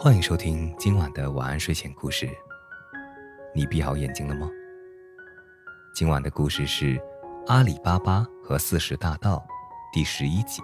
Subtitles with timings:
[0.00, 2.30] 欢迎收听今晚的晚安睡前故事。
[3.52, 4.48] 你闭好眼睛了吗？
[5.92, 6.96] 今晚的故事是
[7.48, 9.38] 《阿里巴巴和四十大盗》
[9.92, 10.62] 第十一集。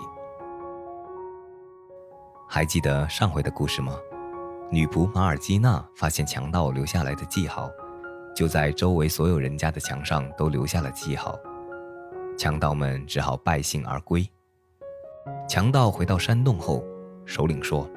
[2.48, 3.98] 还记得上回的故事吗？
[4.70, 7.68] 女仆马尔基娜发现强盗留下来的记号，
[8.36, 11.36] 就在周围所有人家的墙上都留下了记号。
[12.38, 14.24] 强盗们只好败兴而归。
[15.48, 16.84] 强盗回到山洞后，
[17.26, 17.90] 首领说：“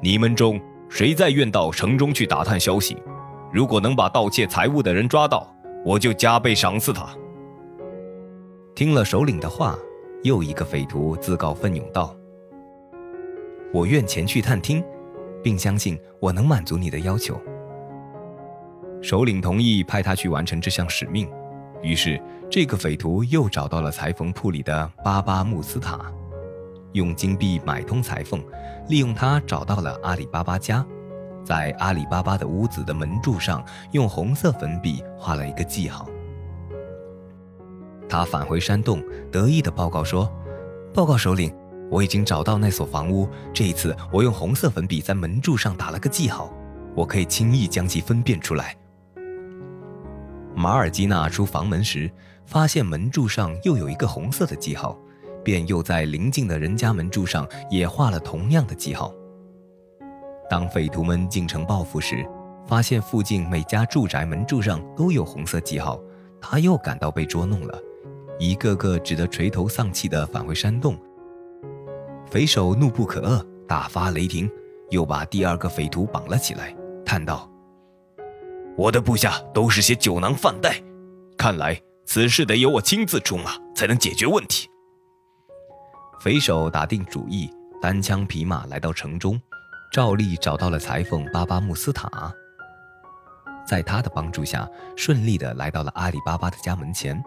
[0.00, 2.96] 你们中谁再愿到城中去打探消息？
[3.52, 5.52] 如果能把盗窃财物的人抓到，
[5.84, 7.08] 我就加倍赏赐他。”
[8.76, 9.76] 听了首领的话，
[10.22, 12.14] 又一个匪徒自告奋勇道
[13.74, 14.84] ：“我愿前去探听，
[15.42, 17.36] 并相信我能满足你的要求。”
[19.02, 21.28] 首领同意派他去完成这项使命。
[21.82, 22.20] 于是，
[22.50, 26.12] 这个匪徒又找到了裁缝铺里的巴巴穆斯塔，
[26.92, 28.42] 用金币买通裁缝，
[28.88, 30.84] 利用他找到了阿里巴巴家，
[31.44, 36.08] 在阿里巴巴的屋子的门柱上用红色粉笔画了一个记号。
[38.08, 40.32] 他返回山洞，得意地报告说
[40.94, 41.54] ：“报告首领，
[41.90, 43.28] 我已经找到那所房屋。
[43.52, 46.50] 这一次，我用红色粉笔在门柱上打了个记号，
[46.94, 48.74] 我可以轻易将其分辨出来。”
[50.56, 52.10] 马尔基娜出房门时，
[52.46, 54.98] 发现门柱上又有一个红色的记号，
[55.48, 59.14] 便又在邻近的人家门柱上也画了同样的记号。
[60.46, 62.22] 当匪徒们进城报复时，
[62.66, 65.98] 发现附近每家住宅门柱上都有红色记号，
[66.38, 67.78] 他又感到被捉弄了，
[68.38, 70.98] 一个个只得垂头丧气地返回山洞。
[72.30, 74.50] 匪首怒不可遏，大发雷霆，
[74.90, 76.76] 又把第二个匪徒绑了起来，
[77.06, 77.50] 叹道。
[78.76, 80.78] 我的部下都是些酒囊饭袋，
[81.38, 84.68] 看来此事得由我亲自出马才能解决问题。
[86.20, 87.48] 匪首打定主意，
[87.80, 89.40] 单枪匹马来到城中，
[89.92, 92.10] 照例找到了裁缝巴巴穆斯塔。
[93.64, 97.22] 在他的帮助下，顺利地来到了阿里巴巴的家门前。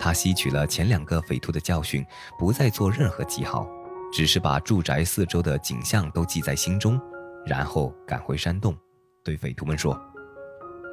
[0.00, 2.04] 他吸取了前两个匪徒的教训，
[2.36, 3.68] 不再做任何记号，
[4.12, 7.00] 只是把住宅四周的景象都记在心中，
[7.46, 8.76] 然后赶回山洞，
[9.24, 9.96] 对匪徒们说。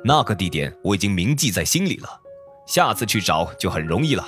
[0.04, 2.22] 那个地点我已经铭记在心里了，
[2.68, 4.24] 下次去找就很容易了。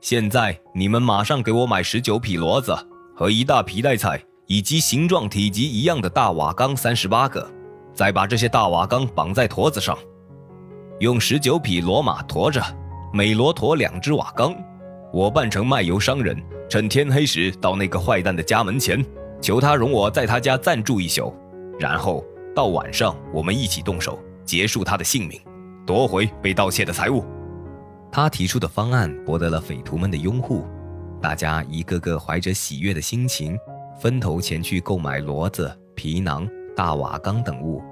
[0.00, 2.74] 现在你们马上给我买十九匹骡子
[3.14, 7.46] 和一大皮带菜，以及形状体积一样的大瓦缸三十八个，
[7.92, 9.96] 再把这些大瓦缸绑在驼子上，
[11.00, 12.62] 用十九匹骡马驮着，
[13.12, 14.54] 每骡驮两只瓦缸。
[15.12, 19.04] 我扮成卖油商人，趁天黑时到那个坏蛋的家门前，
[19.42, 21.34] 求他容我在他家暂住一宿，
[21.78, 22.24] 然后
[22.56, 24.18] 到晚上我们一起动手。
[24.46, 25.40] 结束他的性命，
[25.86, 27.24] 夺回被盗窃的财物。
[28.12, 30.64] 他提出的方案博得了匪徒们的拥护，
[31.20, 33.56] 大家一个个怀着喜悦的心情，
[34.00, 37.82] 分头前去购买骡子、皮囊、大瓦缸等物。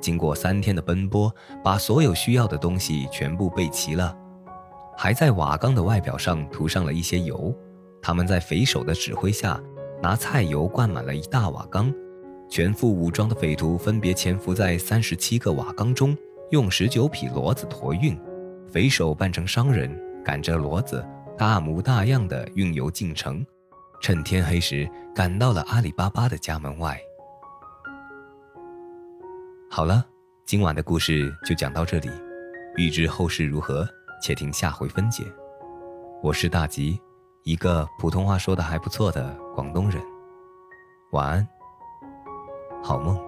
[0.00, 4.16] 经过三天的奔波，把所有需要的东西全部备齐了，
[4.96, 7.54] 还在瓦缸的外表上涂上了一些油。
[8.00, 9.60] 他们在匪首的指挥下，
[10.02, 11.92] 拿菜油灌满了一大瓦缸。
[12.48, 16.16] 全副武装的匪徒分别潜伏在三十七个瓦缸中，
[16.50, 18.18] 用十九匹骡子驮运。
[18.70, 19.90] 匪首扮成商人，
[20.22, 21.04] 赶着骡子，
[21.38, 23.44] 大模大样的运油进城，
[24.00, 27.00] 趁天黑时赶到了阿里巴巴的家门外。
[29.70, 30.04] 好了，
[30.44, 32.10] 今晚的故事就讲到这里，
[32.76, 33.88] 欲知后事如何，
[34.22, 35.24] 且听下回分解。
[36.22, 37.00] 我是大吉，
[37.44, 40.02] 一个普通话说的还不错的广东人。
[41.12, 41.48] 晚安。
[42.82, 43.27] 好梦。